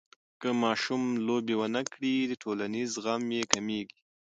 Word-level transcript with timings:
که 0.41 0.49
ماشوم 0.63 1.03
لوبې 1.27 1.55
ونه 1.59 1.81
کړي، 1.91 2.15
ټولنیز 2.43 2.89
زغم 2.95 3.23
یې 3.37 3.43
کمېږي. 3.53 3.99